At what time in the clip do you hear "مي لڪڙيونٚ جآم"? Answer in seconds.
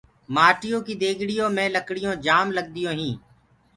1.57-2.47